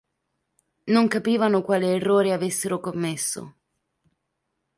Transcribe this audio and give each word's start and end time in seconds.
Non 0.95 1.07
capivano 1.07 1.61
quale 1.61 1.93
errore 1.93 2.33
avessero 2.33 2.79
commesso. 2.79 3.53